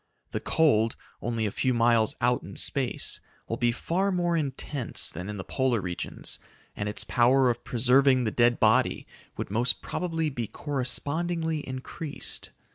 The 0.31 0.39
cold, 0.39 0.95
only 1.21 1.45
a 1.45 1.51
few 1.51 1.75
miles 1.75 2.15
out 2.21 2.41
in 2.41 2.55
space, 2.55 3.19
will 3.47 3.57
be 3.57 3.71
far 3.71 4.11
more 4.11 4.35
intense 4.35 5.11
than 5.11 5.29
in 5.29 5.37
the 5.37 5.43
polar 5.43 5.79
regions 5.79 6.39
and 6.75 6.89
its 6.89 7.03
power 7.03 7.51
of 7.51 7.63
preserving 7.63 8.23
the 8.23 8.31
dead 8.31 8.59
body 8.59 9.05
would 9.37 9.51
most 9.51 9.83
probably 9.83 10.31
be 10.31 10.47
correspondingly 10.47 11.59
increased. 11.67 12.49